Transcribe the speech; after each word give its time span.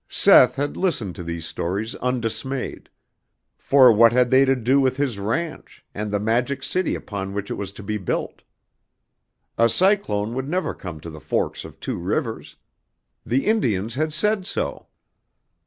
Seth 0.09 0.55
had 0.55 0.77
listened 0.77 1.15
to 1.15 1.21
these 1.23 1.45
stories 1.45 1.93
undismayed; 1.97 2.89
for 3.55 3.91
what 3.91 4.11
had 4.11 4.31
they 4.31 4.45
to 4.45 4.55
do 4.55 4.81
with 4.81 4.97
his 4.97 5.19
ranch 5.19 5.85
and 5.93 6.09
the 6.09 6.19
Magic 6.19 6.63
City 6.63 6.95
upon 6.95 7.35
which 7.35 7.51
it 7.51 7.53
was 7.53 7.71
to 7.73 7.83
be 7.83 7.99
built? 7.99 8.41
A 9.59 9.69
cyclone 9.69 10.33
would 10.33 10.49
never 10.49 10.73
come 10.73 10.99
to 11.01 11.11
the 11.11 11.21
forks 11.21 11.63
of 11.63 11.79
two 11.79 11.99
rivers. 11.99 12.55
The 13.27 13.45
Indians 13.45 13.93
had 13.93 14.11
said 14.11 14.47
so. 14.47 14.87